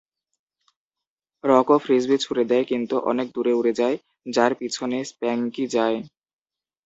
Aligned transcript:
রকো 1.43 1.75
frisbee 1.77 2.17
ছুঁড়ে 2.17 2.43
দেয়, 2.51 2.65
কিন্তু 2.65 2.95
অনেক 3.11 3.27
দূরে 3.35 3.53
উড়ে 3.53 3.73
যায়, 3.73 3.97
যার 4.27 4.51
পিছনে 4.59 4.97
স্প্যাঙ্কি 5.11 5.65
যায়। 5.75 5.97